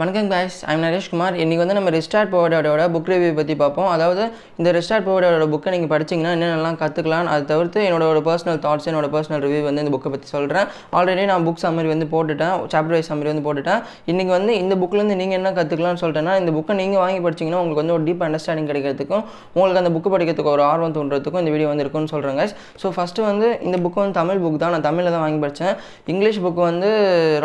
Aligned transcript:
வணக்கம் 0.00 0.28
guys. 0.32 0.54
I'm 0.72 0.82
Naresh Kumar 0.84 1.34
இன்றைக்கி 1.42 1.60
வந்து 1.62 1.74
நம்ம 1.76 1.90
ரிஸ்டார்ட் 1.94 2.30
போவர்டோட 2.34 2.82
புக் 2.92 3.08
ரிவ்யூ 3.12 3.30
பற்றி 3.38 3.54
பார்ப்போம். 3.62 3.88
அதாவது 3.94 4.22
இந்த 4.58 4.68
ரிஸ்டார்ட் 4.76 5.04
போவர்டோட 5.08 5.46
புக்கை 5.54 5.70
நீங்கள் 5.74 5.90
படிச்சிங்கன்னா 5.92 6.30
என்னென்னலாம் 6.36 6.78
கற்றுக்கலாம் 6.82 7.28
அதை 7.32 7.42
தவிர்த்து 7.50 7.80
என்னோட 7.86 8.04
ஒரு 8.12 8.20
பர்சனல் 8.28 8.60
தாட்ஸ் 8.66 8.86
என்னோட 8.90 9.08
பர்சனல் 9.14 9.42
ரிவ்யூ 9.46 9.62
வந்து 9.68 9.82
இந்த 9.84 9.92
புக்கை 9.94 10.10
பற்றி 10.14 10.28
சொல்கிறேன் 10.34 10.66
ஆல்ரெடி 10.98 11.24
நான் 11.30 11.44
புக் 11.48 11.60
சம்மரி 11.64 11.90
வந்து 11.94 12.06
போட்டுட்டேன். 12.14 12.54
சாப்டர் 12.74 12.94
வைஸ் 12.96 13.10
சம்மரி 13.12 13.30
வந்து 13.32 13.44
போட்டுட்டேன். 13.48 13.82
இன்றைக்கி 14.12 14.32
வந்து 14.36 14.54
இந்த 14.62 14.76
புக்லேருந்து 14.82 15.16
நீங்கள் 15.22 15.38
என்ன 15.40 15.52
கற்றுக்கலாம்னு 15.58 16.02
சொல்லிட்டேன்னா 16.04 16.36
இந்த 16.42 16.54
புக்கை 16.58 16.76
நீங்கள் 16.82 17.02
வாங்கி 17.04 17.20
படிச்சிங்கன்னா 17.26 17.60
உங்களுக்கு 17.62 17.82
வந்து 17.82 17.96
ஒரு 17.96 18.06
டீப் 18.08 18.24
அண்டர்ஸ்டாண்டிங் 18.28 18.70
கிடைக்கிறதுக்கும் 18.70 19.24
உங்களுக்கு 19.56 19.82
அந்த 19.82 19.92
புக்கு 19.96 20.14
படிக்கிறதுக்கு 20.14 20.54
ஒரு 20.54 20.64
ஆர்வம் 20.70 20.96
தோன்றதுக்கும் 20.98 21.42
இந்த 21.44 21.54
வீடியோ 21.56 21.70
வந்து 21.72 21.86
இருக்கும்னு 21.86 22.12
சொல்கிறேன் 22.14 22.56
ஸோ 22.84 22.94
ஃபஸ்ட்டு 22.98 23.26
வந்து 23.30 23.50
இந்த 23.66 23.76
புக்கு 23.84 24.02
வந்து 24.04 24.18
தமிழ் 24.20 24.42
புக் 24.46 24.58
தான். 24.64 24.74
நான் 24.76 24.86
தமிழில் 24.88 25.14
தான் 25.16 25.24
வாங்கி 25.26 25.42
படித்தேன் 25.44 25.76
இங்கிலீஷ் 26.14 26.42
புக் 26.46 26.62
வந்து 26.70 26.90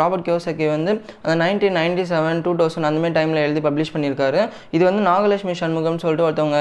ராபர்ட் 0.02 0.26
கியோசக்கி 0.30 0.68
வந்து 0.76 0.94
அந்த 1.26 1.36
nineteen 1.44 1.78
ninety 1.82 2.06
seven 2.14 2.44
two 2.46 2.54
thousand 2.60 2.88
அந்த 2.90 2.98
மாதிரி 3.02 3.16
டைமில் 3.18 3.42
எழுதி 3.46 3.62
பப்ளிஷ் 3.68 3.92
பண்ணியிருக்காரு. 3.94 4.40
இது 4.76 4.82
வந்து 4.88 5.02
நாகலட்சுமி 5.10 5.54
சண்முகம்னு 5.62 6.02
சொல்லிட்டு 6.04 6.26
ஒருத்தவங்க 6.28 6.58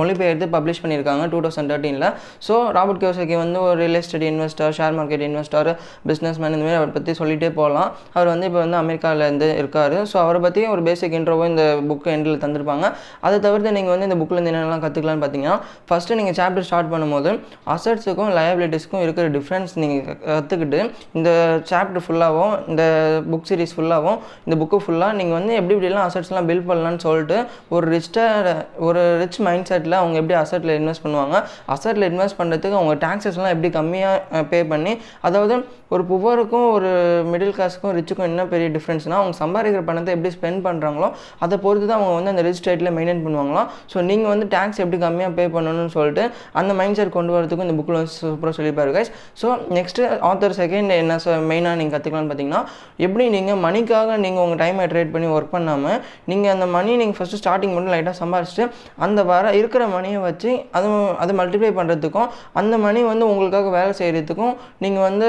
மொழிபெயர்த்து 0.00 0.48
பப்ளிஷ் 0.56 0.82
பண்ணியிருக்காங்க 0.84 1.24
டூ 1.34 1.40
தௌசண்ட் 1.46 1.70
தேர்ட்டீனில் 1.72 2.08
ஸோ 2.46 2.54
ராபர்ட் 2.78 3.00
கியோசக்கி 3.02 3.36
வந்து 3.44 3.58
ஒரு 3.66 3.76
real 3.82 3.98
estate 4.00 4.26
investor 4.30 4.74
share 4.78 4.96
market 4.98 5.24
investor 5.28 5.70
business 6.10 6.40
man 6.42 6.54
இந்த 6.56 6.64
மாதிரி 6.66 6.78
அவரை 6.80 6.92
பற்றி 6.96 7.14
சொல்லிகிட்டே 7.20 7.50
போகலாம். 7.60 7.88
அவர் 8.16 8.28
வந்து 8.32 8.46
இப்போ 8.50 8.60
வந்து 8.64 8.78
அமெரிக்காவில் 8.82 9.24
இருந்து 9.26 9.48
இருக்கார். 9.60 9.96
ஸோ 10.10 10.16
அவரை 10.24 10.40
பற்றி 10.46 10.62
ஒரு 10.74 10.82
பேசிக் 10.88 11.16
இன்ட்ரோவும் 11.18 11.50
இந்த 11.52 11.64
புக்கு 11.90 12.10
எண்டில் 12.16 12.40
தந்திருப்பாங்க. 12.44 12.86
அதை 13.26 13.36
தவிர்த்து 13.46 13.76
நீங்கள் 13.78 13.94
வந்து 13.94 14.08
இந்த 14.08 14.18
புக்கில் 14.20 14.40
என்னென்னலாம் 14.42 14.84
கற்றுக்கலாம்னு 14.84 15.22
பார்த்தீங்கன்னா 15.24 15.56
ஃபஸ்ட்டு 15.88 16.18
நீங்கள் 16.20 16.36
சாப்டர் 16.40 16.66
ஸ்டார்ட் 16.68 16.90
பண்ணும்போது 16.94 17.30
அசட்ஸுக்கும் 17.74 18.32
லயபிலிட்டிஸ்க்கும் 18.38 19.02
இருக்கிற 19.06 19.26
டிஃப்ரென்ஸ் 19.36 19.72
நீங்கள் 19.82 20.18
கற்றுக்கிட்டு 20.26 20.80
இந்த 21.18 21.30
சாப்டர் 21.70 22.04
ஃபுல்லாகவும் 22.06 22.54
இந்த 22.72 22.82
புக் 23.30 23.46
சீரிஸ் 23.50 23.74
ஃபுல்லாகவும் 23.76 24.18
இந்த 24.46 24.56
புக்கு 24.64 24.82
ஃபுல்லாக 24.84 25.18
நீங்கள் 25.20 25.38
வந்து 25.38 25.54
எப்படி 25.60 25.76
இப்படிலாம் 25.76 26.08
அசட்ஸ்லாம் 26.08 26.48
பில்ட் 26.50 26.68
பண்ணலான்னு 26.70 27.00
சொல்லிட்டு 27.06 27.38
ஒரு 27.74 27.86
ரிச்டாக 27.94 28.52
ஒரு 28.88 29.00
ரிச் 29.22 29.40
மைண்ட் 29.46 29.68
செட்டில் 29.70 29.96
அவங்க 30.00 30.16
எப்படி 30.20 30.36
அசட்டில் 30.42 30.76
இன்வெஸ்ட் 30.80 31.04
பண்ணுவாங்க. 31.06 31.36
அசட்டில் 31.74 32.06
இன்வெஸ்ட் 32.10 32.38
பண்ணுறதுக்கு 32.40 32.78
அவங்க 32.80 32.94
taxesலாம் 33.06 33.52
எப்படி 33.54 33.70
கம்மியாக 33.78 34.42
பே 34.52 34.60
பண்ணி 34.72 34.92
அதாவது 35.28 35.54
ஒரு 35.94 36.02
புவருக்கும் 36.10 36.66
ஒரு 36.76 36.88
மிடில் 37.32 37.52
கிளாஸுக்கும் 37.56 37.92
ரிச்சுக்கும் 37.96 38.26
என்ன 38.28 38.44
பெரிய 38.52 38.68
டிஃப்ரென்ஸ்னால் 38.76 39.18
அவங்க 39.20 39.36
சம்பாதிக்கிற 39.42 39.82
பணத்தை 39.88 40.12
எப்படி 40.16 40.30
ஸ்பெண்ட் 40.36 40.60
பண்ணுறாங்களோ 40.66 41.08
அதை 41.44 41.56
பொறுத்து 41.64 41.86
தான் 41.90 41.98
அவங்க 41.98 42.14
வந்து 42.18 42.32
அந்த 42.32 42.42
ரிச் 42.46 42.60
ஸ்டேட்டில் 42.60 42.92
மெயின்டைன் 42.96 43.22
பண்ணுவாங்களாம். 43.26 43.68
ஸோ 43.92 43.96
நீங்கள் 44.10 44.32
வந்து 44.32 44.46
டேக்ஸ் 44.54 44.80
எப்படி 44.84 44.98
கம்மியாக 45.04 45.32
பே 45.38 45.44
பண்ணணும்னு 45.56 45.92
சொல்லிட்டு 45.96 46.24
அந்த 46.60 46.74
மைண்ட் 46.80 46.98
செட் 47.00 47.12
கொண்டு 47.18 47.34
வரதுக்கும் 47.36 47.66
இந்த 47.66 47.76
புக்கில் 47.80 47.98
வந்து 48.00 48.14
சூப்பராக 48.16 48.54
சொல்லியிருப்பாரு 48.58 48.94
guys 48.96 49.12
so 49.42 49.46
next 49.78 50.08
author 50.30 50.56
second 50.62 50.96
என்ன 51.02 51.18
மெயினாக 51.50 51.76
நீங்கள் 51.80 51.94
கற்றுக்கலாம்னு 51.96 52.30
பார்த்தீங்கன்னா 52.32 52.62
எப்படி 53.06 53.26
நீங்கள் 53.36 53.60
மணிக்காக 53.66 54.16
நீங்கள் 54.24 54.44
உங்கள் 54.46 54.53
டைமை 54.62 54.86
ட்ரேட் 54.92 55.12
பண்ணி 55.14 55.28
ஒர்க் 55.36 55.54
பண்ணாமல் 55.56 55.98
நீங்கள் 56.30 56.52
அந்த 56.54 56.66
மணி 56.76 56.92
நீங்கள் 57.00 57.18
ஃபஸ்ட்டு 57.18 57.40
ஸ்டார்டிங் 57.42 57.74
மட்டும் 57.76 57.94
லைட்டாக 57.94 58.16
சம்பாரிச்சிட்டு 58.22 58.66
அந்த 59.06 59.20
வர 59.30 59.52
இருக்கிற 59.60 59.82
மணியை 59.94 60.20
வச்சு 60.28 60.50
அது 60.78 60.88
அது 61.24 61.32
மல்டிப்ளை 61.40 61.72
பண்ணுறதுக்கும் 61.78 62.28
அந்த 62.62 62.74
மணி 62.84 63.02
வந்து 63.12 63.24
உங்களுக்காக 63.30 63.70
வேலை 63.78 63.92
செய்கிறதுக்கும் 64.00 64.54
நீங்கள் 64.84 65.04
வந்து 65.08 65.28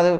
அது 0.00 0.10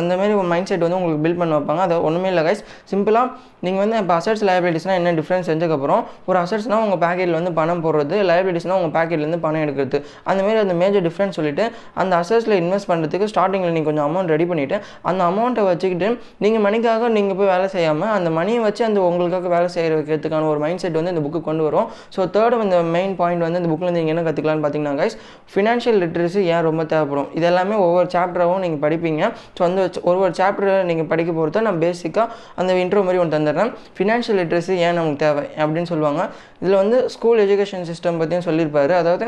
அந்தமாரி 0.00 0.32
ஒரு 0.40 0.48
மைண்ட் 0.52 0.70
செட் 0.70 0.84
வந்து 0.86 0.98
உங்களுக்கு 1.00 1.22
பில்ட் 1.26 1.40
பண்ண 1.42 1.52
வைப்பாங்க. 1.58 1.82
அது 1.86 1.94
ஒன்றுமே 2.08 2.28
இல்லை 2.32 2.44
கைஸ் 2.46 2.62
சிம்பிளாக 2.92 3.26
நீங்கள் 3.64 3.82
வந்து 3.82 3.96
இப்போ 4.02 4.14
அசட்ஸ் 4.20 4.44
லைபிலிட்டிஸ்னால் 4.48 4.98
என்ன 5.00 5.12
டிஃப்ரென்ஸ் 5.18 5.46
செஞ்சதுக்கப்புறம் 5.50 6.02
ஒரு 6.28 6.38
அசட்ஸ்னால் 6.42 6.82
உங்கள் 6.86 7.00
பேக்கெட்டில் 7.04 7.36
வந்து 7.38 7.52
பணம் 7.58 7.82
போடுறது 7.84 8.16
லைபிலிட்டிஸ்னால் 8.30 8.78
உங்கள் 8.80 8.94
பேக்கெட்லேருந்து 8.96 9.40
பணம் 9.46 9.62
எடுக்கிறது. 9.64 9.98
அந்தமாரி 10.30 10.58
அந்த 10.64 10.74
மேஜர் 10.82 11.04
டிஃப்ரென்ஸ் 11.08 11.36
சொல்லிட்டு 11.38 11.64
அந்த 12.02 12.12
அசட்ஸில் 12.22 12.56
இன்வெஸ்ட் 12.62 12.90
பண்ணுறதுக்கு 12.90 13.28
ஸ்டார்டிங்கில் 13.32 13.74
நீங்கள் 13.76 13.90
கொஞ்சம் 13.90 14.06
அமௌண்ட் 14.08 14.32
ரெடி 14.34 14.46
பண்ணிவிட்டு 14.50 14.78
அந்த 15.10 15.20
அமௌண்ட்டை 15.30 15.64
வச்சுக்கிட்டு 15.70 16.08
நீங்கள் 16.44 16.64
மணிக்காக 16.66 17.08
நீங்கள் 17.16 17.38
போய் 17.40 17.50
வேலை 17.54 17.66
செய்யாமல் 17.76 18.05
அந்த 18.18 18.30
மணியை 18.38 18.60
வச்சு 18.66 18.82
அந்த 18.88 19.00
உங்களுக்காக 19.08 19.50
வேலை 19.54 19.68
செய்கிற 19.74 19.92
வைக்கிறதுக்கான 19.98 20.48
ஒரு 20.52 20.60
மைண்ட் 20.64 20.82
செட் 20.82 20.98
வந்து 21.00 21.12
இந்த 21.14 21.22
புக்கு 21.26 21.40
கொண்டு 21.48 21.64
வரும். 21.66 21.88
ஸோ 22.14 22.26
தேர்டு 22.36 22.60
இந்த 22.66 22.78
மெயின் 22.96 23.14
பாயிண்ட் 23.20 23.44
வந்து 23.46 23.60
இந்த 23.62 23.70
புக்கில் 23.72 23.94
நீங்கள் 23.96 24.14
என்ன 24.14 24.24
கற்றுக்கலாம்னு 24.28 24.64
பார்த்தீங்கன்னா 24.66 24.94
கைஸ் 25.00 25.16
ஃபினான்ஷியல் 25.54 25.98
லிட்ரஸி 26.04 26.42
ஏன் 26.54 26.64
ரொம்ப 26.68 26.84
தேவைப்படும்? 26.92 27.28
இது 27.38 27.48
எல்லாமே 27.52 27.76
ஒவ்வொரு 27.86 28.08
சாப்டராகவும் 28.16 28.62
நீங்கள் 28.66 28.82
படிப்பீங்க. 28.86 29.32
ஸோ 29.58 29.62
அந்த 29.68 29.80
ஒரு 30.08 30.18
ஒரு 30.26 30.34
சாப்டர் 30.40 30.72
நீங்கள் 30.90 31.10
படிக்க 31.12 31.32
பொறுத்த 31.40 31.64
நான் 31.68 31.82
பேசிக்காக 31.86 32.28
அந்த 32.62 32.78
இன்ட்ரோ 32.84 33.02
மாதிரி 33.08 33.22
ஒன்று 33.24 33.36
தந்துடுறேன். 33.36 33.72
ஃபினான்ஷியல் 33.98 34.40
லிட்ரஸி 34.42 34.76
ஏன் 34.86 34.98
நமக்கு 35.00 35.20
தேவை? 35.26 35.44
அப்படின்னு 35.62 35.90
சொல்லுவாங்க. 35.92 36.22
இதில் 36.62 36.80
வந்து 36.82 36.98
ஸ்கூல் 37.16 37.42
எஜுகேஷன் 37.46 37.86
சிஸ்டம் 37.92 38.20
பற்றியும் 38.22 38.48
சொல்லியிருப்பாரு. 38.48 38.94
அதாவது 39.02 39.26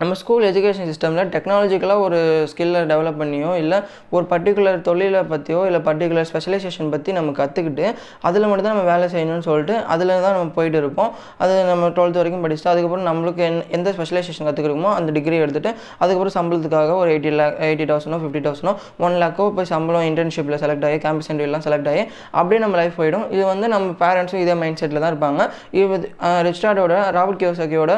நம்ம 0.00 0.14
ஸ்கூல் 0.20 0.44
எஜுகேஷன் 0.48 0.88
சிஸ்டமில் 0.90 1.28
டெக்னாலஜிக்கலாக 1.34 2.00
ஒரு 2.06 2.18
ஸ்கில்லை 2.50 2.80
டெவலப் 2.90 3.20
பண்ணியோ 3.20 3.50
இல்லை 3.60 3.78
ஒரு 4.14 4.24
பர்டிகுலர் 4.32 4.82
தொழிலை 4.88 5.20
பற்றியோ 5.30 5.60
இல்லை 5.68 5.80
பர்டிகுலர் 5.86 6.26
ஸ்பெஷலைசேஷன் 6.30 6.90
பற்றி 6.94 7.10
நம்ம 7.18 7.32
கற்றுக்கிட்டு 7.38 7.86
அதில் 8.28 8.46
மட்டும் 8.48 8.66
தான் 8.66 8.74
நம்ம 8.76 8.88
வேலை 8.92 9.06
செய்யணும்னு 9.14 9.46
சொல்லிட்டு 9.48 9.74
அதில் 9.94 10.12
தான் 10.24 10.36
நம்ம 10.38 10.52
போயிட்டு 10.58 10.78
இருப்போம். 10.82 11.10
அது 11.42 11.54
நம்ம 11.70 11.88
டுவெல்த் 11.98 12.18
வரைக்கும் 12.20 12.44
படிச்சுட்டு 12.46 12.70
அதுக்கப்புறம் 12.72 13.06
நம்மளுக்கு 13.10 13.44
என் 13.48 13.58
எந்த 13.78 13.88
ஸ்பெஷலைசேஷன் 13.96 14.48
கற்றுக்கிறோமோ 14.48 14.90
அந்த 14.98 15.14
டிகிரி 15.18 15.38
எடுத்துகிட்டு 15.44 15.72
அதுக்கப்புறம் 16.02 16.36
சம்பளத்துக்காக 16.38 16.98
ஒரு 17.02 17.10
எயிட்டி 17.14 17.32
லேக் 17.40 17.56
எயிட்டி 17.68 17.86
தௌசண்டோ 17.92 18.18
ஃபிஃப்டி 18.24 18.42
தௌசண்டோ 18.48 18.74
ஒன் 19.06 19.16
லேக்கோ 19.24 19.46
போய் 19.60 19.70
சம்பளம் 19.74 20.06
இன்டர்ன்ஷிப்பில் 20.10 20.58
செலக்ட் 20.64 20.86
ஆகி 20.90 21.00
கேம்பஸ் 21.06 21.30
இன்டர்வியூலாம் 21.32 21.66
செலக்ட் 21.68 21.90
ஆகி 21.94 22.04
அப்படியே 22.38 22.62
நம்ம 22.66 22.78
லைஃப் 22.82 22.96
போயிடும். 23.00 23.26
இது 23.36 23.42
வந்து 23.52 23.66
நம்ம 23.76 23.96
பேரண்ட்ஸும் 24.04 24.44
இதே 24.44 24.58
மைண்ட் 24.64 24.82
செட்டில் 24.82 25.02
தான் 25.06 25.12
இருப்பாங்க. 25.14 25.42
இது 25.80 26.12
ரிச்டார்டோட 26.50 26.94
ராபர்ட் 27.18 27.42
கியோசக்கியோட 27.44 27.92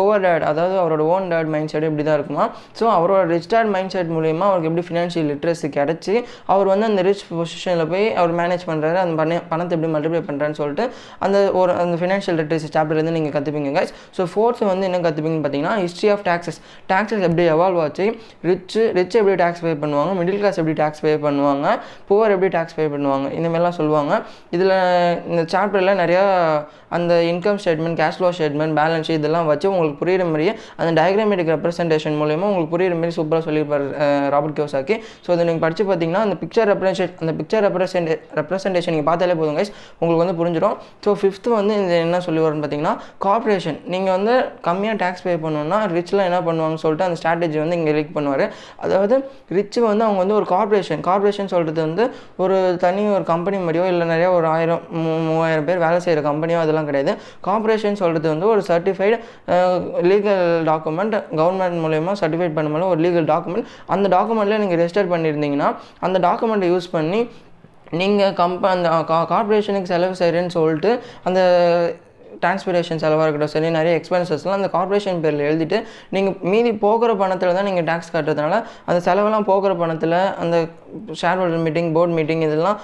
புவர் 0.00 0.26
டேட் 0.26 0.44
அதாவது 0.52 0.74
அவரோட 0.86 1.04
ஓன் 1.14 1.28
டேட் 1.34 1.50
மைண்ட் 1.56 1.72
செட் 1.74 1.88
இப்படி 1.90 2.06
தான் 2.08 2.18
இருக்குமா? 2.20 2.46
ஸோ 2.78 2.84
அவரோட 2.96 3.20
ரிச் 3.34 3.50
டேட் 3.54 3.70
மைண்ட் 3.74 3.92
செட் 3.96 4.10
மூலியமாக 4.16 4.50
அவருக்கு 4.50 4.70
எப்படி 4.70 4.86
ஃபினான்ஷியல் 4.88 5.28
லிட்ரஸி 5.32 5.70
கிடச்சி 5.78 6.14
அவர் 6.54 6.70
வந்து 6.72 6.88
அந்த 6.90 7.02
ரிச் 7.08 7.24
பொசிஷனில் 7.38 7.86
போய் 7.92 8.06
அவர் 8.20 8.34
மேனேஜ் 8.40 8.66
பண்ணுறாரு 8.70 8.98
அந்த 9.04 9.14
பண்ண 9.20 9.40
பணத்தை 9.52 9.74
எப்படி 9.76 9.90
மல்டிப்ளை 9.96 10.22
பண்ணுறான்னு 10.28 10.58
சொல்லிட்டு 10.60 10.84
அந்த 11.26 11.36
ஒரு 11.60 11.72
அந்த 11.82 11.96
ஃபினான்ஷியல் 12.02 12.38
லிட்ரஸி 12.40 12.68
சாப்டர்லேருந்து 12.76 13.14
நீங்கள் 13.18 13.34
கற்றுப்பீங்க 13.36 13.72
கைஸ் 13.78 13.92
ஸோ 14.18 14.24
ஃபோர்த்து 14.32 14.70
வந்து 14.72 14.86
என்ன 14.88 15.00
கற்றுப்பீங்கன்னு 15.06 15.44
பார்த்தீங்கன்னா 15.46 15.74
ஹிஸ்ட்ரி 15.84 16.10
ஆஃப் 16.14 16.24
டாக்ஸஸ் 16.30 16.60
டாக்ஸஸ் 16.92 17.24
எப்படி 17.28 17.44
எவால்வ் 17.54 17.80
ஆச்சு? 17.84 18.06
ரிச் 18.48 18.76
ரிச் 18.98 19.16
எப்படி 19.20 19.36
டேக்ஸ் 19.42 19.62
பே 19.66 19.72
பண்ணுவாங்க? 19.84 20.12
மிடில் 20.20 20.40
கிளாஸ் 20.42 20.58
எப்படி 20.62 20.76
டேக்ஸ் 20.82 21.02
பே 21.06 21.12
பண்ணுவாங்க? 21.26 21.66
புவர் 22.08 22.34
எப்படி 22.36 22.50
டேக்ஸ் 22.56 22.76
பே 22.78 22.86
பண்ணுவாங்க? 22.94 23.26
இந்தமாதிரிலாம் 23.38 23.78
சொல்லுவாங்க. 23.80 24.12
இதில் 24.56 24.74
இந்த 25.30 25.42
சாப்டரில் 25.54 26.00
நிறையா 26.02 26.24
அந்த 26.96 27.12
income 27.32 27.60
statement 27.62 27.98
cash 28.00 28.18
flow 28.18 28.28
statement 28.36 28.74
balance 28.80 29.08
இதெல்லாம் 29.16 29.48
வச்சு 29.50 29.66
உங்களுக்கு 29.72 29.98
புரியுற 30.02 30.24
மாதிரியே 30.32 30.52
அந்த 30.78 30.90
டயக்ராமேட்டிக் 30.98 31.50
ரெப்ரஸன்டேஷன் 31.52 32.16
மூலியமாக 32.18 32.48
உங்களுக்கு 32.48 32.72
புரியுற 32.72 32.96
மாதிரி 32.96 33.14
சூப்பராக 33.16 33.44
சொல்லியிருப்பார் 33.46 33.84
ராபர்ட் 34.30 34.56
கியோசாக்கி. 34.56 34.94
ஸோ 35.24 35.30
அதை 35.34 35.44
நீங்கள் 35.44 35.64
படித்து 35.64 35.84
பார்த்தீங்கன்னா 35.84 36.22
அந்த 36.26 36.36
பிக்சர் 36.40 36.68
ரெப்ரசன்ட் 36.72 36.84
அந்த 37.20 37.34
பிக்சர் 37.38 37.64
ரெப்ரசன்ட் 37.66 38.10
ரெப்ரசன்டேஷன் 38.38 38.94
நீங்கள் 38.94 39.08
பார்த்தாலே 39.08 39.36
போதும் 39.36 39.58
கைஸ் 39.58 39.70
உங்களுக்கு 39.98 40.22
வந்து 40.24 40.36
புரிஞ்சிடும் 40.40 40.76
ஸோ 41.04 41.16
ஃபிஃப்த்து 41.20 41.54
வந்து 41.54 41.74
இந்த 41.80 41.94
என்ன 42.02 42.20
சொல்லி 42.20 42.40
வரும்னு 42.40 42.62
பார்த்தீங்கன்னா 42.62 42.94
கார்பரேஷன் 43.26 43.78
நீங்கள் 43.86 44.14
வந்து 44.16 44.34
கம்மியாக 44.64 44.98
டேக்ஸ் 45.02 45.24
பே 45.24 45.34
பண்ணணும்னா 45.44 45.80
ரிச்லாம் 45.94 46.28
என்ன 46.30 46.40
பண்ணுவாங்கன்னு 46.46 46.82
சொல்லிட்டு 46.82 47.06
அந்த 47.08 47.18
ஸ்ட்ராட்டஜி 47.20 47.58
வந்து 47.58 47.76
இங்கே 47.76 47.92
லீக் 47.92 48.14
பண்ணுவார். 48.16 48.44
அதாவது 48.78 49.14
ரிச் 49.50 49.64
வந்து 49.86 50.04
அவங்க 50.04 50.20
வந்து 50.22 50.34
ஒரு 50.34 50.46
கார்பரேஷன் 50.46 51.02
கார்பரேஷன் 51.06 51.50
சொல்கிறது 51.52 51.80
வந்து 51.82 52.04
ஒரு 52.36 52.54
தனி 52.78 53.02
ஒரு 53.10 53.24
கம்பெனி 53.24 53.58
மாதிரியோ 53.58 53.86
இல்லை 53.86 54.06
நிறையா 54.08 54.30
ஒரு 54.32 54.46
ஆயிரம் 54.48 54.82
மூ- 54.96 55.20
மூவாயிரம் 55.26 55.64
பேர் 55.64 55.78
வேலை 55.78 55.98
செய்கிற 56.00 56.20
கம்பெனியோ 56.22 56.58
அதெல்லாம் 56.58 56.86
கிடையாது. 56.86 57.12
கார்பரேஷன் 57.40 58.00
சொல்கிறது 58.00 58.28
வந்து 58.28 58.46
ஒரு 58.46 58.62
சர்டிஃபைடு 58.68 59.16
லீகல் 60.08 60.44
டாக்குமெண்ட் 60.66 61.16
கவர்மெண்ட் 61.36 61.82
மூலயமா 61.84 62.14
சர்டிஃபைட் 62.20 62.56
பண்ண 62.56 62.70
மூலம் 62.70 62.92
ஒரு 62.94 63.00
லீகல் 63.00 63.28
டாக்குமெண்ட் 63.30 63.68
அந்த 63.88 64.06
டாக்குமெண்ட்டில் 64.08 64.62
நீங்கள் 64.62 64.80
ரெஜிஸ்டர் 64.80 65.12
பண்ணியிருந்தீங்கன்னா 65.12 65.68
அந்த 66.00 66.18
டாக்குமெண்ட்டை 66.20 66.70
யூஸ் 66.70 66.88
பண்ணி 66.90 67.20
நீங்கள் 67.92 68.34
கம்ப 68.34 68.62
அந்த 68.68 68.88
கார்ப்பரேஷனுக்கு 69.28 69.92
செலவு 69.92 70.14
செய்கிறேன்னு 70.14 70.54
சொல்லிட்டு 70.54 70.90
அந்த 71.24 71.40
டிரான்ஸ்பிரேஷன் 72.42 73.02
செலவாக 73.04 73.26
இருக்கட்டும் 73.26 73.54
சரி 73.54 73.70
நிறைய 73.78 73.92
எக்ஸ்பென்சஸ்லாம் 74.00 74.58
அந்த 74.58 74.70
கார்பரேஷன் 74.76 75.20
பேரில் 75.24 75.44
எழுதிட்டு 75.48 75.78
நீங்கள் 76.16 76.36
மீதி 76.52 76.72
போகிற 76.86 77.10
பணத்தில் 77.22 77.56
தான் 77.58 77.68
நீங்கள் 77.70 77.86
டேக்ஸ் 77.90 78.12
கட்டுறதுனால 78.16 78.54
அந்த 78.88 78.98
செலவெல்லாம் 79.08 79.48
போகிற 79.50 79.74
பணத்தில் 79.82 80.18
அந்த 80.44 80.56
share 81.20 81.38
holder 81.40 81.64
meeting 81.66 81.90
board 81.96 82.14
meeting 82.18 82.42
இதெல்லாம் 82.48 82.78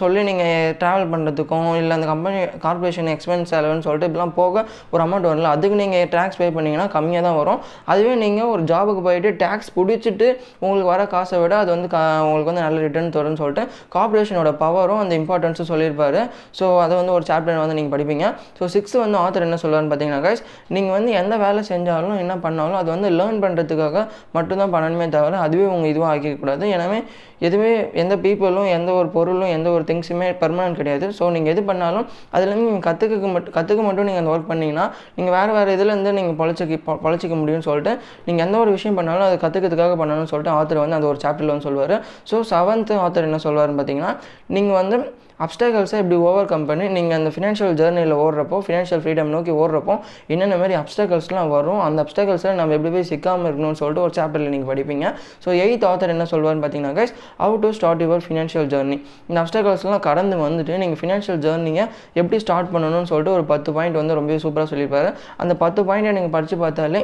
சொல்லி 0.00 0.20
நீங்கள் 0.30 0.72
ட்ராவல் 0.80 1.10
பண்ணுறதுக்கும் 1.12 1.68
இல்லை 1.80 1.94
அந்த 1.98 2.06
கம்பெனி 2.12 2.38
கார்பரேஷன் 2.64 3.10
எக்ஸ்பென்ஸ் 3.14 3.52
செலவுன்னு 3.54 3.86
சொல்லிட்டு 3.86 4.08
இப்படிலாம் 4.08 4.34
போக 4.40 4.64
ஒரு 4.94 5.02
அமௌண்ட் 5.06 5.28
வரல 5.30 5.50
அதுக்கு 5.56 5.76
நீங்கள் 5.82 6.08
டேக்ஸ் 6.14 6.38
பே 6.40 6.48
பண்ணிங்கன்னா 6.56 6.86
கம்மியாக 6.94 7.24
தான் 7.26 7.38
வரும். 7.40 7.60
அதுவே 7.92 8.14
நீங்கள் 8.24 8.50
ஒரு 8.54 8.62
ஜாபுக்கு 8.70 9.02
போயிட்டு 9.08 9.30
டேக்ஸ் 9.42 9.70
பிடிச்சிட்டு 9.76 10.28
உங்களுக்கு 10.62 10.88
வர 10.92 11.02
காசை 11.14 11.38
விட 11.42 11.54
அது 11.62 11.70
வந்து 11.74 11.88
கா 11.94 12.00
உங்களுக்கு 12.26 12.50
வந்து 12.52 12.64
நல்ல 12.66 12.80
ரிட்டர்ன் 12.86 13.12
தரும்னு 13.16 13.40
சொல்லிட்டு 13.42 13.64
கார்பரேஷனோட 13.96 14.52
பவரும் 14.64 15.02
அந்த 15.04 15.14
இம்பார்ட்டன்ஸும் 15.20 15.70
சொல்லியிருப்பாரு. 15.72 16.22
ஸோ 16.58 16.66
அதை 16.84 16.94
வந்து 17.00 17.14
ஒரு 17.18 17.26
சாப்டர் 17.30 17.62
வந்து 17.64 17.78
நீங்கள் 17.80 17.94
படிப்பீங்க. 17.96 18.26
ஸோ 18.58 18.67
சிக்ஸ்த்து 18.74 19.02
வந்து 19.04 19.18
ஆத்தர் 19.24 19.46
என்ன 19.46 19.58
சொல்லுவாருன்னு 19.62 19.90
பார்த்தீங்கன்னா 19.92 20.22
கைஸ் 20.26 20.42
நீங்கள் 20.76 20.94
வந்து 20.96 21.10
எந்த 21.20 21.34
வேலை 21.44 21.62
செஞ்சாலும் 21.70 22.18
என்ன 22.24 22.34
பண்ணாலும் 22.44 22.78
அது 22.80 22.88
வந்து 22.94 23.10
லேர்ன் 23.18 23.40
பண்ணுறதுக்காக 23.44 24.04
மட்டும்தான் 24.36 24.72
பண்ணணுமே 24.76 25.08
தவிர 25.16 25.40
அதுவே 25.46 25.66
உங்கள் 25.74 25.90
இதுவாக 25.92 26.10
ஆக்கிக்கக்கூடாது 26.12 26.66
எனவே 26.76 27.00
எதுவுமே 27.46 27.72
எந்த 28.02 28.14
பீப்புளும் 28.24 28.68
எந்த 28.76 28.90
ஒரு 29.00 29.08
பொருளும் 29.16 29.52
எந்த 29.56 29.68
ஒரு 29.74 29.84
திங்ஸுமே 29.90 30.28
பர்மனன்ட் 30.40 30.78
கிடையாது. 30.80 31.06
ஸோ 31.18 31.24
நீங்கள் 31.34 31.52
எது 31.54 31.62
பண்ணாலும் 31.70 32.06
அதுலேருந்து 32.34 32.66
நீங்கள் 32.68 32.86
கற்றுக்க 32.88 33.28
மட்டும் 33.34 33.54
கற்றுக்க 33.58 33.80
மட்டும் 33.88 34.08
நீங்கள் 34.08 34.22
அந்த 34.22 34.32
ஒர்க் 34.34 34.50
பண்ணிங்கன்னா 34.52 34.86
நீங்கள் 35.18 35.34
வேறு 35.36 35.52
வேறு 35.58 35.76
இதுலேருந்து 35.76 36.12
நீங்கள் 36.18 36.38
பொழைச்சிக்க 36.40 36.96
பொழைச்சிக்க 37.04 37.36
முடியும்னு 37.42 37.68
சொல்லிட்டு 37.68 37.94
நீங்கள் 38.26 38.44
எந்த 38.46 38.58
ஒரு 38.64 38.72
விஷயம் 38.78 38.98
பண்ணாலும் 39.00 39.26
அதை 39.28 39.38
கற்றுக்கிறதுக்காக 39.44 39.96
பண்ணணும்னு 40.02 40.32
சொல்லிட்டு 40.32 40.54
ஆத்தர் 40.58 40.82
வந்து 40.84 40.98
அந்த 40.98 41.08
ஒரு 41.12 41.20
சாப்டரில் 41.24 41.54
வந்து 41.54 41.68
சொல்லுவார். 41.68 41.96
ஸோ 42.30 42.36
செவன்த்து 42.52 42.96
ஆத்தர் 43.06 43.28
என்ன 43.30 43.40
சொல்லுவாருன்னு 43.46 43.80
பார்த்தீங்கன்னா 43.80 44.12
நீங்கள் 44.56 44.78
வந்து 44.80 44.98
அப்டக்கல்ஸை 45.46 45.96
எப்படி 46.02 46.16
ஓவர் 46.28 46.48
கம் 46.52 46.66
பண்ணி 46.70 46.86
நீங்கள் 46.96 47.16
அந்த 47.18 47.30
ஃபினான்ஷியல் 47.34 47.74
ஜேர்னியில் 47.80 48.14
ஓடுறப்போ 48.24 48.58
ஃபினான்ஷியல் 48.66 49.02
ஃப்ரீடம் 49.04 49.30
நோக்கி 49.34 49.52
ஓடுறப்போ 49.62 49.94
என்னென்ன 50.34 50.58
மாதிரி 50.62 50.76
அப்டக்கல்ஸ்லாம் 50.80 51.50
வரும் 51.54 51.80
அந்த 51.86 51.98
அப்டக்கல்ஸில் 52.06 52.58
நம்ம 52.60 52.74
எப்படி 52.78 52.92
போய் 52.96 53.08
சிக்காமல் 53.12 53.48
இருக்கணும்னு 53.50 53.80
சொல்லிட்டு 53.82 54.04
ஒரு 54.06 54.14
சாப்டரில் 54.18 54.52
நீங்கள் 54.54 54.70
படிப்பீங்க. 54.72 55.06
ஸோ 55.44 55.48
எயித் 55.64 55.86
ஆத்தர் 55.90 56.14
என்ன 56.16 56.26
சொல்வார்னு 56.32 56.62
பார்த்தீங்கன்னா 56.64 56.94
guys 56.98 57.14
how 57.44 57.56
to 57.64 57.70
start 57.78 58.04
your 58.06 58.24
financial 58.26 58.68
journey 58.74 58.98
இந்த 59.30 59.38
அப்டக்கல்ஸ்லாம் 59.44 60.04
கடந்து 60.08 60.36
வந்துட்டு 60.46 60.82
நீங்கள் 60.84 61.00
ஃபினான்ஷியல் 61.02 61.40
ஜேர்னியை 61.46 61.86
எப்படி 62.20 62.38
ஸ்டார்ட் 62.46 62.70
பண்ணணும்னு 62.74 63.10
சொல்லிட்டு 63.12 63.34
ஒரு 63.38 63.46
பத்து 63.54 63.72
பாயிண்ட் 63.78 63.98
வந்து 64.02 64.18
ரொம்ப 64.20 64.42
சூப்பராக 64.46 64.68
சொல்லியிருப்பாரு. 64.74 65.10
அந்த 65.44 65.52
பத்து 65.64 65.80
பாயிண்ட்டை 65.90 66.14
நீங்கள் 66.18 66.36
படித்து 66.36 66.58
பார்த்தாலே 66.64 67.02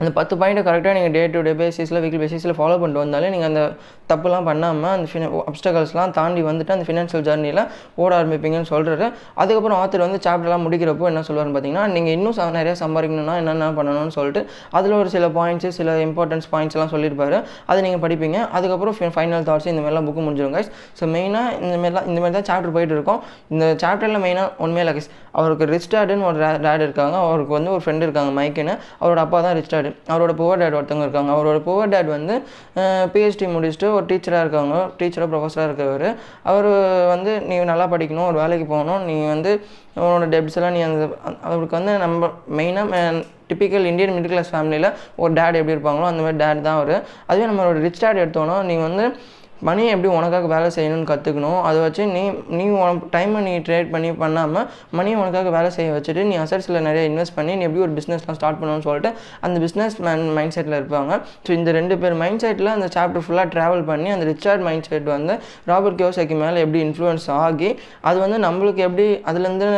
அந்த 0.00 0.10
பத்து 0.12 0.34
பாயிண்ட்டை 0.36 0.62
கரெக்டாக 0.64 0.92
நீங்கள் 0.92 1.12
டே 1.12 1.28
டு 1.28 1.40
டே 1.42 1.52
பேசிஸில் 1.58 2.00
வீக்லி 2.02 2.20
பேசிஸில் 2.22 2.54
ஃபாலோ 2.54 2.76
பண்ணிட்டு 2.76 2.98
வந்தாலே 2.98 3.28
நீங்கள் 3.28 3.48
அந்த 3.48 3.60
தப்புலாம் 4.08 4.44
பண்ணாமல் 4.44 4.92
அந்த 4.92 5.06
ஃபின 5.10 5.26
அப்டகல்ஸ்லாம் 5.50 6.10
தாண்டி 6.10 6.42
வந்துட்டு 6.42 6.72
அந்த 6.72 6.84
ஃபினான்ஷியல் 6.84 7.24
ஜர்னியில் 7.28 7.60
ஓட 7.96 8.10
ஆரம்பிப்பீங்கன்னு 8.18 8.68
சொல்கிறாரு 8.70 9.06
அதுக்கப்புறம் 9.36 9.78
ஆத்தர் 9.78 10.00
வந்து 10.00 10.18
சாப்டர்லாம் 10.18 10.64
முடிக்கிறப்போ 10.64 11.06
என்ன 11.06 11.22
சொல்லுவார்னு 11.22 11.54
பார்த்தீங்கன்னா 11.54 11.84
நீங்கள் 11.92 12.12
இன்னும் 12.12 12.36
ச- 12.38 12.50
நிறைய 12.52 12.74
சம்பாதிக்கணும்னா 12.80 13.36
என்னென்ன 13.36 13.68
பண்ணணும்னு 13.72 14.14
சொல்லிட்டு 14.16 14.42
அதில் 14.72 14.94
ஒரு 14.94 15.08
சில 15.08 15.28
பாயிண்ட்ஸு 15.30 15.70
சில 15.72 15.94
இம்பார்ட்டன்ஸ் 16.04 16.48
பாயிண்ட்ஸ்லாம் 16.52 16.92
சொல்லியிருப்பாரு. 16.94 17.38
அதை 17.66 17.78
நீங்கள் 17.82 18.02
படிப்பீங்க. 18.04 18.38
அதுக்கப்புறம் 18.52 18.96
ஃபைனல் 19.14 19.46
தாட்ஸ் 19.48 19.70
இந்த 19.72 19.82
மாதிரிலாம் 19.82 20.08
புக்கு 20.08 20.24
முடிஞ்சிடும் 20.26 20.56
கைஸ் 20.56 20.70
ஸோ 20.98 21.10
மெயினாக 21.14 21.56
இந்த 21.62 21.76
மாதிரிலாம் 21.78 22.08
இந்த 22.10 22.20
மாதிரி 22.20 22.36
தான் 22.38 22.48
சாப்டர் 22.50 22.74
போயிட்டு 22.76 22.94
இருக்கும். 22.94 23.20
இந்த 23.50 23.64
சாப்டரில் 23.82 24.22
மெயினாக 24.24 24.62
உண்மையில 24.64 24.96
கைஸ் 24.96 25.10
அவருக்கு 25.34 25.64
ரிச் 25.66 25.90
டேடுன்னு 25.94 26.28
ஒரு 26.30 26.38
டேட் 26.62 26.82
இருக்காங்க. 26.82 27.16
அவருக்கு 27.26 27.52
வந்து 27.52 27.70
ஒரு 27.70 27.84
ஃப்ரெண்டு 27.84 28.02
இருக்காங்க 28.02 28.32
மைக்குன்னு 28.38 28.74
அவரோட 29.00 29.20
அப்பா 29.22 29.40
தான் 29.40 29.54
ரிச் 29.54 29.71
டேடு 29.74 29.90
அவரோட 30.12 30.32
புவர் 30.40 30.60
டேட் 30.62 30.76
ஒருத்தவங்க 30.78 31.06
இருக்காங்க. 31.06 31.30
அவரோட 31.36 31.58
புவர் 31.68 31.92
டேட் 31.94 32.10
வந்து 32.16 32.34
பிஹெச்டி 33.14 33.48
முடிச்சுட்டு 33.54 33.88
ஒரு 33.96 34.04
டீச்சராக 34.10 34.44
இருக்காங்க. 34.44 34.74
டீச்சராக 35.00 35.28
ப்ரொஃபஸராக 35.34 35.68
இருக்கவர். 35.70 36.08
அவர் 36.52 36.70
வந்து 37.14 37.34
நீ 37.50 37.56
நல்லா 37.72 37.88
படிக்கணும். 37.94 38.28
ஒரு 38.30 38.38
வேலைக்கு 38.42 38.66
போகணும். 38.74 39.02
நீ 39.10 39.16
வந்து 39.34 39.52
உன்னோட 40.02 40.26
டெப்ட்ஸ் 40.34 40.58
எல்லாம் 40.58 40.74
நீ 40.78 40.82
அந்த 40.88 41.04
அவருக்கு 41.48 41.78
வந்து 41.78 41.94
நம்ம 42.04 42.30
மெயினாக 42.58 43.00
டிப்பிக்கல் 43.50 43.86
இந்தியன் 43.88 44.14
மிடில் 44.16 44.32
கிளாஸ் 44.32 44.50
ஃபேமிலியில் 44.52 44.90
ஒரு 45.22 45.32
டேட் 45.38 45.58
எப்படி 45.58 45.74
இருப்பாங்களோ 45.76 46.06
அந்த 46.10 46.22
மாதிரி 46.24 46.38
டேட் 46.42 46.66
தான் 46.66 46.78
அவர். 46.80 46.94
அதுவே 47.30 47.46
நம்மளோட 47.50 47.80
ரிச் 47.86 48.02
டேட் 48.04 48.20
எடுத்தோன்னா 48.22 48.56
நீங்கள் 48.68 48.88
வந்து 48.90 49.06
மணி 49.68 49.82
எப்படி 49.94 50.08
உனக்காக 50.18 50.46
வேலை 50.52 50.68
செய்யணும்னு 50.76 51.08
கற்றுக்கணும் 51.10 51.58
அதை 51.68 51.78
வச்சு 51.86 52.02
நீ 52.14 52.22
நீ 52.58 52.64
உனக்கு 52.82 53.08
டைமை 53.14 53.40
நீ 53.46 53.52
ட்ரேட் 53.66 53.90
பண்ணி 53.94 54.10
பண்ணாமல் 54.22 54.66
மணி 54.98 55.10
உனக்காக 55.22 55.50
வேலை 55.56 55.70
செய்ய 55.76 55.90
வச்சுட்டு 55.96 56.22
நீ 56.30 56.34
அசட்ஸில் 56.44 56.78
நிறைய 56.88 57.02
இன்வெஸ்ட் 57.10 57.36
பண்ணி 57.38 57.52
நீ 57.58 57.64
எப்படி 57.68 57.84
ஒரு 57.86 57.94
பிஸ்னஸ்லாம் 57.98 58.38
ஸ்டார்ட் 58.38 58.58
பண்ணணும்னு 58.60 58.86
சொல்லிட்டு 58.88 59.10
அந்த 59.46 59.56
பிஸ்னஸ் 59.64 59.96
மேன் 60.06 60.24
மைண்ட் 60.38 60.54
செட்டில் 60.56 60.78
இருப்பாங்க. 60.80 61.12
ஸோ 61.46 61.50
இந்த 61.58 61.70
ரெண்டு 61.78 61.96
பேர் 62.02 62.16
மைண்ட் 62.22 62.42
செட்டில் 62.44 62.72
அந்த 62.76 62.88
சாப்டர் 62.96 63.24
ஃபுல்லாக 63.26 63.48
ட்ராவல் 63.54 63.84
பண்ணி 63.90 64.08
அந்த 64.16 64.26
ரிச்சார்ட் 64.32 64.64
மைண்ட் 64.68 64.88
செட் 64.90 65.08
வந்து 65.14 65.36
ராபர்ட் 65.70 65.98
கியோசைக்கு 66.00 66.38
மேலே 66.44 66.58
எப்படி 66.66 66.80
இன்ஃப்ளூயன்ஸ் 66.86 67.28
ஆகி 67.42 67.70
அது 68.10 68.18
வந்து 68.24 68.38
நம்மளுக்கு 68.46 68.82
எப்படி 68.88 69.06
அதுலேருந்து 69.30 69.68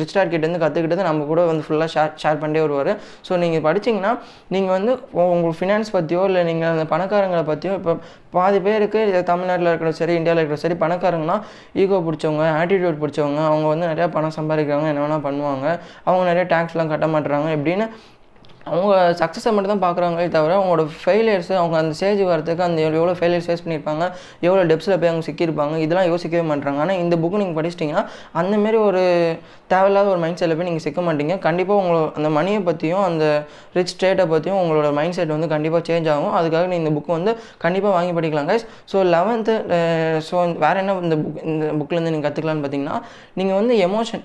ரிச்சார்ட் 0.00 0.32
கிட்டேருந்து 0.32 0.62
கற்றுக்கிட்டது 0.64 1.08
நம்ம 1.08 1.26
கூட 1.32 1.40
வந்து 1.50 1.64
ஃபுல்லாக 1.68 1.90
ஷேர் 1.96 2.14
ஷேர் 2.24 2.40
பண்ணிட்டே 2.44 2.64
வருவார். 2.66 2.92
ஸோ 3.28 3.32
நீங்கள் 3.44 3.64
படிச்சிங்கன்னா 3.68 4.14
நீங்கள் 4.56 4.74
வந்து 4.76 4.92
உங்கள் 5.34 5.56
ஃபினான்ஸ் 5.60 5.94
பற்றியோ 5.98 6.24
இல்லை 6.30 6.42
நீங்கள் 6.50 6.72
அந்த 6.74 6.86
பணக்காரங்களை 6.94 7.44
பற்றியோ 7.52 7.74
இப்போ 7.80 7.94
பாதி 8.36 8.58
பேருக்கு 8.64 9.00
தமிழ்நாட்டில் 9.22 9.68
இருக்கிற 9.68 9.90
சரி 9.90 10.14
இந்தியாவில் 10.14 10.42
இருக்கிற 10.42 10.60
சரி 10.60 10.76
பணக்காரங்கன்னா 10.84 11.42
ஈகோ 11.74 11.98
பிடிச்சவங்க 12.06 12.44
ஆட்டிடியூட் 12.60 13.00
பிடிச்சவங்க 13.02 13.40
அவங்க 13.50 13.66
வந்து 13.68 13.86
நிறையா 13.86 14.08
பணம் 14.10 14.36
சம்பாதிக்கிறாங்க 14.36 14.86
என்ன 14.92 15.04
வேணால் 15.06 15.26
பண்ணுவாங்க. 15.28 15.66
அவங்க 16.04 16.32
நிறைய 16.32 16.44
டேக்ஸ்லாம் 16.54 16.92
கட்ட 16.92 17.06
மாட்டுறாங்க 17.06 17.50
எப்படின்னு 17.56 17.86
அவங்க 18.72 18.94
சக்ஸஸை 19.20 19.52
மட்டும் 19.56 19.72
தான் 19.74 19.84
பார்க்குறாங்களே 19.86 20.28
தவிர 20.36 20.54
அவங்களோட 20.58 20.84
ஃபெயிலியர்ஸ் 21.02 21.52
அவங்க 21.60 21.76
அந்த 21.82 21.92
ஸ்டேஜ் 21.98 22.22
வரதுக்கு 22.32 22.64
அந்த 22.68 22.80
எவ்வளோ 22.86 23.14
ஃபெயிலியர்ஸ் 23.20 23.48
ஃபேஸ் 23.48 23.64
பண்ணியிருப்பாங்க 23.64 24.04
எவ்வளோ 24.46 24.62
டெப்ஸில் 24.72 24.98
போய் 25.00 25.12
அவங்க 25.12 25.26
சிக்கியிருப்பாங்க 25.28 25.76
இதெல்லாம் 25.84 26.08
யோசிக்கவே 26.12 26.44
மாட்டாங்க 26.52 26.80
ஆனால் 26.84 27.00
இந்த 27.04 27.14
புக்கு 27.22 27.40
நீங்கள் 27.42 27.58
படிச்சிட்டிங்கன்னா 27.60 28.04
அந்தமாரி 28.42 28.80
ஒரு 28.88 29.02
தேவையில்லாத 29.72 30.08
ஒரு 30.14 30.20
மைண்ட் 30.24 30.38
செட்டில் 30.40 30.56
போய் 30.58 30.68
நீங்கள் 30.68 30.84
சிக்க 30.86 31.00
மாட்டீங்க. 31.06 31.34
கண்டிப்பாக 31.46 31.80
உங்களோட 31.82 32.06
அந்த 32.18 32.28
மணியை 32.36 32.60
பற்றியும் 32.68 33.04
அந்த 33.08 33.24
ரிச் 33.76 33.92
ஸ்டேட்டை 33.94 34.24
பற்றியும் 34.32 34.60
உங்களோட 34.62 34.88
மைண்ட் 34.98 35.16
செட் 35.18 35.34
வந்து 35.34 35.48
கண்டிப்பாக 35.54 35.82
சேஞ்ச் 35.88 36.08
ஆகும். 36.14 36.32
அதுக்காக 36.38 36.64
நீங்கள் 36.70 36.82
இந்த 36.84 36.92
புக்கு 36.96 37.12
வந்து 37.18 37.32
கண்டிப்பாக 37.64 37.92
வாங்கி 37.98 38.12
படிக்கலாம் 38.18 38.48
கைஸ் 38.50 38.66
ஸோ 38.92 39.04
லெவன்த்து 39.14 39.54
ஸோ 40.28 40.36
வேறு 40.64 40.80
என்ன 40.82 40.96
இந்த 41.08 41.16
புக் 41.24 41.40
இந்த 41.52 41.66
புக்லேருந்து 41.80 42.12
நீங்கள் 42.14 42.28
கற்றுக்கலான்னு 42.28 42.64
பார்த்தீங்கன்னா 42.64 42.96
நீங்கள் 43.40 43.58
வந்து 43.60 43.76
எமோஷன் 43.88 44.24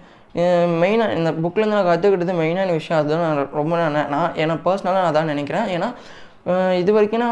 மெயினாக 0.81 1.15
இந்த 1.15 1.31
புக்லேருந்து 1.31 1.77
நான் 1.77 1.89
கற்றுக்கிட்டது 1.89 2.33
மெயினான 2.41 2.71
விஷயம் 2.71 3.01
அதுதான் 3.01 3.35
நான் 3.35 3.49
ரொம்ப 3.51 3.77
நான் 3.77 4.09
நான் 4.09 4.31
ஏன்னா 4.35 4.55
பர்சனலாக 4.65 4.97
நான் 4.97 5.09
அதான் 5.11 5.31
நினைக்கிறேன். 5.33 5.67
ஏன்னா 5.75 5.89
இது 6.81 6.91
வரைக்கும் 6.95 7.27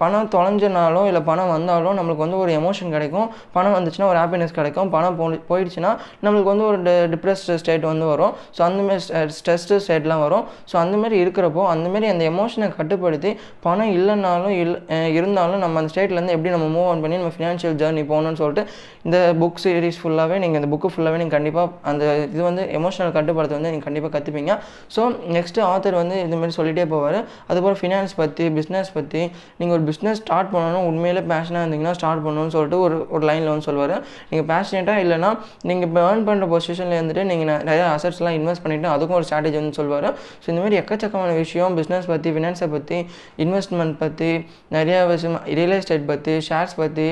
பணம் 0.00 0.28
தொலைஞ்சனாலும் 0.34 1.06
இல்லை 1.08 1.20
பணம் 1.28 1.50
வந்தாலும் 1.54 1.96
நம்மளுக்கு 1.96 2.22
வந்து 2.24 2.38
ஒரு 2.42 2.50
எமோஷன் 2.58 2.92
கிடைக்கும். 2.94 3.26
பணம் 3.56 3.74
வந்துச்சுன்னா 3.76 4.06
ஒரு 4.12 4.18
ஹாப்பினஸ் 4.20 4.54
கிடைக்கும். 4.58 4.88
பணம் 4.94 5.16
போ 5.18 5.24
போயிடுச்சுன்னா 5.50 5.90
நம்மளுக்கு 6.24 6.50
வந்து 6.52 6.64
ஒரு 6.68 6.78
டிப்ரெஸ்ட் 7.14 7.50
ஸ்டேட் 7.62 7.84
வந்து 7.90 8.06
வரும். 8.12 8.32
ஸோ 8.56 8.60
அந்தமாரி 8.66 9.02
ஸ்ட்ரெஸ்டு 9.38 9.78
ஸ்டேட்லாம் 9.86 10.22
வரும். 10.26 10.44
ஸோ 10.70 10.76
அந்தமாரி 10.82 11.16
இருக்கிறப்போ 11.24 11.64
அந்தமாரி 11.74 12.08
அந்த 12.12 12.24
எமோஷனை 12.32 12.68
கட்டுப்படுத்தி 12.78 13.32
பணம் 13.66 13.92
இல்லைனாலும் 13.98 14.54
இல் 14.62 14.74
இருந்தாலும் 15.18 15.62
நம்ம 15.64 15.82
அந்த 15.82 15.92
ஸ்டேட்லேருந்து 15.94 16.36
எப்படி 16.36 16.54
நம்ம 16.56 16.68
மூவ் 16.76 16.88
ஆன் 16.92 17.02
பண்ணி 17.04 17.18
நம்ம 17.22 17.34
ஃபினான்ஷியல் 17.36 17.76
ஜேர்னி 17.82 18.04
போகணும்னு 18.12 18.40
சொல்லிட்டு 18.42 18.64
இந்த 19.08 19.20
புக் 19.42 19.60
சீரிஸ் 19.64 20.00
ஃபுல்லாகவே 20.00 20.38
நீங்கள் 20.44 20.60
இந்த 20.62 20.70
புக்கு 20.72 20.92
ஃபுல்லாகவே 20.94 21.20
நீங்கள் 21.24 21.36
கண்டிப்பாக 21.38 21.70
அந்த 21.92 22.02
இது 22.32 22.42
வந்து 22.50 22.64
எமோஷனல் 22.80 23.14
கட்டுப்படுத்த 23.18 23.58
வந்து 23.58 23.72
நீங்கள் 23.74 23.88
கண்டிப்பாக 23.90 24.14
கற்றுப்பீங்க 24.16 24.54
ஸோ 24.96 25.04
நெக்ஸ்ட்டு 25.36 25.66
ஆத்தர் 25.70 26.00
வந்து 26.02 26.16
இதுமாரி 26.26 26.58
சொல்லிகிட்டே 26.60 26.88
போவார். 26.96 27.20
அதுக்கப்புறம் 27.48 27.80
ஃபினான்ஸ் 27.82 28.18
பற்றி 28.20 28.28
பற்றி 28.30 28.46
பிஸ்னஸ் 28.58 28.90
பற்றி 28.96 29.22
நீங்கள் 29.58 29.76
ஒரு 29.76 29.84
பிஸ்னஸ் 29.90 30.20
ஸ்டார்ட் 30.22 30.50
பண்ணணும் 30.54 30.86
உண்மையிலே 30.90 31.22
பேஷனாக 31.32 31.62
இருந்தீங்கன்னா 31.66 31.94
ஸ்டார்ட் 31.98 32.24
பண்ணணும்னு 32.26 32.54
சொல்லிட்டு 32.56 32.80
ஒரு 32.86 32.96
ஒரு 33.14 33.24
லைனில் 33.28 33.50
வந்து 33.52 33.66
சொல்லுவார். 33.68 33.94
நீங்கள் 34.30 34.48
பேஷனேட்டாக 34.52 35.04
இல்லைன்னா 35.04 35.30
நீங்கள் 35.68 35.86
இப்போ 35.88 36.00
ஏர்ன் 36.08 36.24
பண்ணுற 36.28 36.46
பொசிஷனில் 36.54 36.96
இருந்துட்டு 36.98 37.24
நீங்கள் 37.30 37.50
நிறைய 37.68 37.84
அசட்ஸ்லாம் 37.94 38.36
இன்வெஸ்ட் 38.40 38.64
பண்ணிவிட்டு 38.64 38.90
அதுக்கும் 38.94 39.18
ஒரு 39.20 39.26
ஸ்ட்ராட்டஜி 39.28 39.58
வந்து 39.60 39.78
சொல்லுவார். 39.80 40.08
ஸோ 40.42 40.46
இந்த 40.52 40.60
மாதிரி 40.64 40.78
எக்கச்சக்கமான 40.82 41.32
விஷயம் 41.42 41.78
பிஸ்னஸ் 41.80 42.10
பற்றி 42.12 42.32
ஃபினான்ஸை 42.36 42.68
பற்றி 42.76 42.98
இன்வெஸ்ட்மெண்ட் 43.46 43.96
பற்றி 44.04 44.30
நிறைய 44.76 44.98
விஷயம் 45.12 45.38
ரியல் 45.60 45.76
எஸ்டேட் 45.78 46.06
பற்றி 46.12 46.34
ஷேர்ஸ் 46.50 46.76
பற்றி 46.82 47.08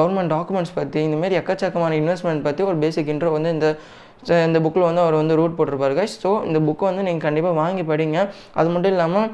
கவர்மெண்ட் 0.00 0.32
டாக்குமெண்ட்ஸ் 0.36 0.76
பற்றி 0.80 1.00
இந்தமாரி 1.08 1.38
எக்கச்சக்கமான 1.42 1.98
இன்வெஸ்ட்மெண்ட் 2.02 2.44
பற்றி 2.48 2.64
ஒரு 2.70 2.78
பேசிக் 2.84 3.12
இன்ட்ரோ 3.14 3.32
வந்து 3.38 3.52
இந்த 3.56 3.68
இந்த 4.46 4.58
புக்கில் 4.62 4.86
வந்து 4.86 5.02
அவர் 5.02 5.16
வந்து 5.20 5.34
ரூட் 5.38 5.54
போட்டிருப்பாரு 5.58 6.04
ஸோ 6.22 6.30
இந்த 6.48 6.58
புக்கை 6.68 6.84
வந்து 6.90 7.02
நீங்கள் 7.08 7.24
கண்டிப்பாக 7.26 7.54
வாங்கி 7.60 7.82
படிங்க. 7.90 8.18
அது 8.60 8.68
மட்டும் 8.74 8.92
இல்லாமல் 8.94 9.28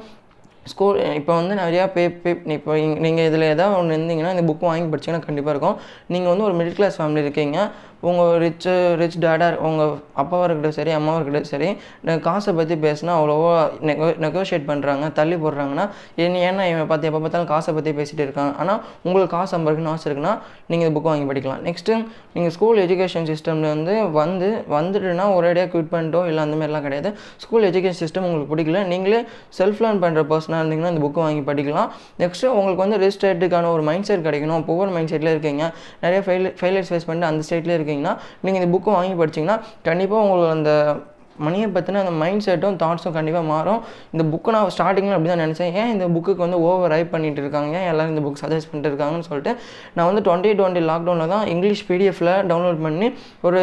ஸ்கூல் 0.73 0.99
eh, 1.05 1.15
இப்போ 1.21 1.33
வந்து 1.39 1.55
நிறையா 1.63 1.85
பே 1.95 2.03
பே 2.23 2.31
இப்போ 2.57 2.73
நீங்கள் 3.05 3.27
இதில் 3.31 3.45
ஏதாவது 3.55 3.75
ஒன்று 3.79 3.97
இருந்தீங்கன்னா 3.97 4.33
இந்த 4.37 4.45
புக் 4.51 4.65
வாங்கி 4.69 4.87
படிச்சீங்கன்னா 4.93 5.27
கண்டிப்பாக 5.27 5.55
இருக்கும். 5.55 5.77
நீங்கள் 6.15 6.33
வந்து 6.33 6.47
ஒரு 6.49 6.55
மிடில் 6.59 6.79
கிளாஸ் 6.79 6.97
ஃபேமிலி 7.01 7.23
இருக்கீங்க. 7.27 7.59
உங்கள் 8.11 8.33
ரிச்சு 8.45 8.75
ரிச் 9.01 9.19
டேடாக 9.25 9.61
உங்கள் 9.69 9.93
அப்பாவாக 10.23 10.46
இருக்கட்டும் 10.49 10.77
சரி 10.79 10.93
அம்மாவாக 10.99 11.20
இருக்கட்டும் 11.20 11.51
சரி 11.53 11.69
காசை 12.27 12.53
பற்றி 12.58 12.77
பேசினா 12.87 13.13
அவ்வளோவா 13.19 13.53
நெகோ 13.89 14.08
நெகோஷியேட் 14.25 14.67
பண்ணுறாங்க 14.70 15.05
தள்ளி 15.19 15.37
போடுறாங்கன்னா 15.44 15.87
என்ன 16.25 16.43
ஏன்னா 16.49 16.65
இவன் 16.73 16.89
பார்த்து 16.91 17.08
எப்போ 17.11 17.20
பார்த்தாலும் 17.25 17.51
காசை 17.53 17.73
பற்றி 17.77 17.93
பேசிகிட்டு 17.99 18.25
இருக்காங்க 18.27 18.53
ஆனால் 18.63 18.81
உங்களுக்கு 19.06 19.32
காசு 19.37 19.51
சம்பாதிக்கணும்னு 19.55 19.94
ஆசை 19.94 20.06
இருக்குன்னா 20.11 20.34
நீங்கள் 20.70 20.87
இந்த 20.87 20.94
புக் 20.96 21.08
வாங்கி 21.11 21.27
படிக்கலாம். 21.31 21.63
நெக்ஸ்ட்டு 21.69 21.99
நீங்கள் 22.34 22.55
ஸ்கூல் 22.56 22.81
எஜுகேஷன் 22.84 23.29
சிஸ்டமில் 23.32 23.69
வந்து 23.75 23.94
வந்து 24.20 24.49
வந்துட்டுனா 24.77 25.27
ஒரேடியாக 25.39 25.69
குவிட் 25.75 25.91
பண்ணிட்டோ 25.94 26.23
இல்லை 26.31 26.43
அந்த 26.46 26.56
மாதிரிலாம் 26.61 26.87
கிடையாது. 26.87 27.11
ஸ்கூல் 27.44 27.67
எஜுகேஷன் 27.70 28.01
சிஸ்டம் 28.05 28.27
உங்களுக்கு 28.29 28.53
பிடிக்கல 28.55 28.82
நீங்களே 28.93 29.20
செல்ஃப் 29.58 29.82
லேர்ன் 29.84 30.03
பண்ணுற 30.05 30.23
பர்சனாக 30.32 30.61
இருந்தீங்கன்னா 30.63 30.93
இந்த 30.94 31.03
புக்கு 31.06 31.20
வாங்கி 31.27 31.43
படிக்கலாம். 31.51 31.89
நெக்ஸ்ட்டு 32.23 32.53
உங்களுக்கு 32.58 32.82
வந்து 32.84 32.99
ரிஸ்டேட்டுக்கான 33.06 33.70
ஒரு 33.77 33.84
மைண்ட் 33.91 34.08
செட் 34.11 34.25
கிடைக்கணும். 34.29 34.65
புவர் 34.70 34.93
மைண்ட் 34.96 35.13
செட்டில் 35.13 35.32
இருக்கீங்க. 35.34 35.65
நிறைய 36.05 36.20
ஃபெயில் 36.27 36.49
ஃபெயிலியர்ஸ் 36.61 36.91
ஃபேஸ் 36.93 37.06
பண்ணிட்டு 37.08 37.31
அந்த 37.31 37.43
ஸ்டேட்லேயே 37.49 37.79
இருக்கீங்கன்னா 37.94 38.15
நீங்கள் 38.44 38.60
இந்த 38.63 38.70
புக்கு 38.77 38.96
வாங்கி 38.98 39.17
படிச்சீங்கன்னா 39.22 39.58
கண்டிப்பாக 39.91 40.24
உங்களுக்கு 40.27 40.55
அந்த 40.58 40.72
மணியை 41.44 41.69
பற்றின 41.77 42.01
அந்த 42.03 42.13
மைண்ட் 42.20 42.44
செட்டும் 42.46 42.77
தாட்ஸும் 42.81 43.15
கண்டிப்பாக 43.17 43.46
மாறும். 43.53 43.81
இந்த 44.15 44.24
புக்கை 44.32 44.51
நான் 44.56 44.69
ஸ்டார்டிங்கில் 44.74 45.15
அப்படி 45.17 45.31
தான் 45.31 45.43
நினச்சேன். 45.44 45.72
ஏன் 45.81 45.91
இந்த 45.94 46.06
புக்குக்கு 46.15 46.43
வந்து 46.44 46.58
ஓவர் 46.67 46.93
ரைப் 46.94 47.10
பண்ணிட்டு 47.15 47.41
இருக்காங்க? 47.43 47.72
ஏன் 47.79 47.89
எல்லாரும் 47.93 48.13
இந்த 48.15 48.22
புக் 48.27 48.41
சஜஸ்ட் 48.43 48.69
பண்ணிட்டு 48.70 48.91
இருக்காங்கன்னு 48.91 49.29
சொல்லிட்டு 49.31 49.53
நான் 49.96 50.08
வந்து 50.10 50.22
டுவெண்ட்டி 50.27 50.53
டுவெண்ட்டி 50.60 50.82
லாக்டவுனில் 50.91 51.32
தான் 51.34 51.46
இங்கிலீஷ் 51.55 51.84
பிடிஎஃபில் 51.89 52.32
டவுன்லோட் 52.51 52.81
பண்ணி 52.86 53.08
ஒரு 53.48 53.63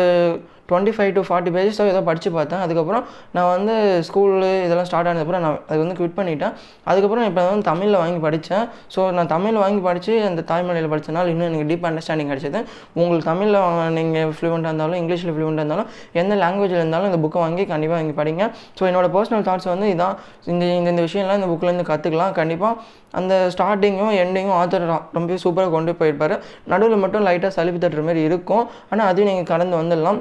twenty 0.71 0.95
five 0.97 1.11
to 1.19 1.23
forty 1.29 1.53
pages 1.57 1.79
ஏதோ 1.93 2.03
படித்து 2.09 2.31
பார்த்தேன். 2.37 2.61
அதுக்கப்புறம் 2.65 3.05
நான் 3.35 3.49
வந்து 3.55 3.73
ஸ்கூலு 4.09 4.51
இதெல்லாம் 4.65 4.89
ஸ்டார்ட் 4.89 5.09
ஆனதுக்கப்புறம் 5.11 5.43
நான் 5.45 5.57
அது 5.71 5.79
வந்து 5.83 5.95
குவிட் 5.99 6.15
பண்ணிட்டேன். 6.19 6.53
அதுக்கப்புறம் 6.91 7.25
இப்போ 7.29 7.41
வந்து 7.49 7.67
தமிழில் 7.71 7.99
வாங்கி 8.03 8.19
படித்தேன் 8.27 8.65
ஸோ 8.95 9.03
நான் 9.17 9.31
தமிழ் 9.35 9.57
வாங்கி 9.63 9.81
படித்து 9.87 10.13
அந்த 10.29 10.41
தாய்மொழியில் 10.51 10.89
படித்தனால 10.93 11.31
இன்னும் 11.33 11.47
எனக்கு 11.49 11.67
டீப் 11.71 11.87
அண்டர்ஸ்டாண்டிங் 11.89 12.31
கிடச்சிது. 12.31 12.61
உங்களுக்கு 12.99 13.25
தமிழில் 13.31 13.59
நீங்கள் 13.97 14.33
ஃப்ளூவெண்ட்டாக 14.37 14.71
இருந்தாலும் 14.71 14.99
இங்கிலீஷில் 15.01 15.33
ஃப்ளூவெண்ட்டாக 15.35 15.65
இருந்தாலும் 15.65 15.89
எந்த 16.21 16.33
லாங்குவேஜில் 16.43 16.81
இருந்தாலும் 16.81 17.09
இந்த 17.11 17.21
புக்கை 17.25 17.41
வாங்கி 17.45 17.65
கண்டிப்பாக 17.73 17.99
வாங்கி 17.99 18.15
படிங்க. 18.21 18.43
ஸோ 18.79 18.83
என்னோட 18.91 19.09
பர்சனல் 19.17 19.45
தாட்ஸ் 19.49 19.69
வந்து 19.73 19.89
இதான். 19.95 20.15
இந்த 20.51 20.63
இந்த 20.79 20.89
இந்த 20.95 21.03
விஷயம்லாம் 21.07 21.39
இந்த 21.41 21.49
புக்லேருந்து 21.53 21.87
கற்றுக்கலாம் 21.91 22.35
கண்டிப்பாக 22.41 22.99
அந்த 23.19 23.33
ஸ்டார்டிங்கும் 23.53 24.13
எண்டிங்கும் 24.23 24.57
ஆத்தர் 24.59 24.85
ரொம்ப 25.17 25.37
சூப்பராக 25.43 25.71
கொண்டு 25.77 25.91
போயிருப்பாரு. 26.01 26.35
நடுவில் 26.71 27.01
மட்டும் 27.03 27.25
லைட்டாக 27.27 27.51
சளிப்பு 27.57 27.79
தட்டுற 27.83 28.03
மாதிரி 28.09 28.21
இருக்கும். 28.29 28.63
ஆனால் 28.91 29.07
அதையும் 29.11 29.29
நீங்கள் 29.31 29.49
கடந்து 29.53 29.75
வந்துடலாம். 29.81 30.19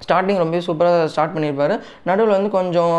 ஸ்டார்டிங் 0.00 0.38
ரொம்ப 0.38 0.60
சூப்பராக 0.66 1.06
ஸ்டார்ட் 1.06 1.34
பண்ணியிருப்பாரு 1.34 1.74
நடுவில் 2.04 2.36
வந்து 2.36 2.50
கொஞ்சம் 2.50 2.96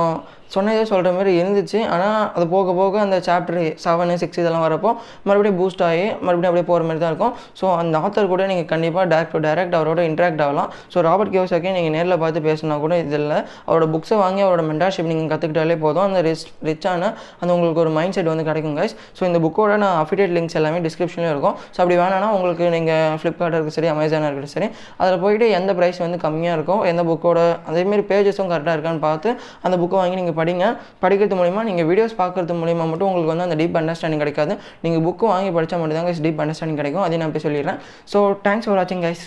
சொன்னதே 0.56 0.84
சொல்கிற 0.92 1.10
மாதிரி 1.18 1.32
இருந்துச்சு. 1.42 1.80
ஆனால் 1.94 2.18
அது 2.36 2.46
போக 2.54 2.74
போக 2.80 3.00
அந்த 3.06 3.18
சாப்டர் 3.28 3.60
செவனு 3.86 4.16
சிக்ஸ் 4.22 4.40
இதெல்லாம் 4.42 4.66
வரப்போ 4.68 4.92
மறுபடியும் 5.28 5.58
பூஸ்ட் 5.62 5.84
ஆகி 5.90 6.06
மறுபடியும் 6.26 6.50
அப்படியே 6.52 6.68
போகிற 6.72 6.84
மாதிரி 6.90 7.02
தான் 7.04 7.12
இருக்கும். 7.14 7.34
ஸோ 7.60 7.66
அந்த 7.82 8.02
ஆத்தர் 8.06 8.30
கூட 8.34 8.44
நீங்கள் 8.52 8.70
கண்டிப்பாக 8.74 9.06
டேரக்ட் 9.14 9.34
டு 9.36 9.42
டேரக்ட் 9.48 9.76
அவரோட 9.80 10.00
இன்ட்ராக்ட் 10.10 10.44
ஆகலாம். 10.48 10.70
ஸோ 10.94 11.04
ராபர்ட் 11.10 11.34
கியோசாக்கே 11.36 11.74
நீங்கள் 11.78 11.94
நேரில் 11.98 12.18
பார்த்து 12.24 12.46
பேசினா 12.48 12.78
கூட 12.86 12.94
இது 13.04 13.18
இல்லை. 13.22 13.38
அவரோட 13.68 13.88
புக்ஸை 13.96 14.18
வாங்கி 14.24 14.44
அவரோட 14.48 14.66
மென்டர்ஷிப் 14.72 15.10
நீங்கள் 15.12 15.30
கற்றுக்கிட்டாலே 15.34 15.78
போதும். 15.86 16.06
அந்த 16.10 16.22
ரிச் 16.30 16.46
ரிச்சான 16.70 17.12
அந்த 17.42 17.52
உங்களுக்கு 17.58 17.84
ஒரு 17.86 17.94
மைண்ட் 17.98 18.16
செட் 18.18 18.32
வந்து 18.34 18.48
கிடைக்கும் 18.50 18.76
கைஸ் 18.80 18.96
ஸோ 19.20 19.24
இந்த 19.30 19.42
புக்கோட 19.46 19.78
நான் 19.86 19.98
அஃபிடேட் 20.04 20.34
லிங்க்ஸ் 20.38 20.58
எல்லாமே 20.62 20.80
டிஸ்கிரிப்ஷன்லேயும் 20.88 21.34
இருக்கும். 21.36 21.56
ஸோ 21.74 21.78
அப்படி 21.84 21.98
வேணாம்னா 22.02 22.32
உங்களுக்கு 22.38 22.66
நீங்கள் 22.78 23.16
ஃப்ளிப்கார்ட்டாக 23.22 23.60
இருக்குது 23.60 23.78
சரி 23.78 23.92
அமேசானாக 23.94 24.30
இருக்கட்டும் 24.30 24.56
சரி 24.58 24.70
அதில் 25.02 25.22
போயிட்டு 25.26 25.48
எந்த 25.60 25.72
ப்ரைஸ் 25.80 26.02
வந்து 26.06 26.20
கம்மியாக 26.26 26.58
இருக்கும் 26.60 26.84
எந்த 26.92 27.02
புக்கோட 27.12 27.40
அதேமாரி 27.70 28.06
பேஜஸும் 28.12 28.52
கரெக்டாக 28.54 28.76
இருக்கான்னு 28.78 29.04
பார்த்து 29.08 29.30
அந்த 29.68 29.76
புக்கை 29.84 29.98
வாங்கி 30.02 30.18
நீங்கள் 30.22 30.38
படிங்க. 30.42 30.66
படிக்கிறது 31.04 31.40
மூலிமா 31.42 31.64
நீங்கள் 31.70 31.90
வீடியோஸ் 31.92 32.16
பார்க்கறது 32.22 32.60
மூலிமா 32.62 32.86
மட்டும் 32.92 33.10
உங்களுக்கு 33.12 33.34
வந்து 33.34 33.48
அந்த 33.48 33.58
டீப் 33.62 33.80
அண்டர்ஸ்டாண்டிங் 33.82 34.24
கிடைக்காது. 34.26 34.56
நீங்கள் 34.86 35.04
புக்கு 35.08 35.28
வாங்கி 35.34 35.52
படித்தா 35.58 35.80
மட்டும் 35.82 36.00
தான் 36.00 36.24
டீப் 36.28 36.42
அண்டர்ஸ்டாண்டிங் 36.44 36.80
கிடைக்கும். 36.84 37.06
அதையும் 37.08 37.26
நான் 37.26 37.36
போய் 37.36 37.48
சொல்லிடுறேன். 37.50 37.82
ஸோ 38.14 38.22
தேங்க்ஸ் 38.48 38.70
ஃபார் 38.70 38.80
வாட்சிங் 38.82 39.06
கைஸ் 39.08 39.26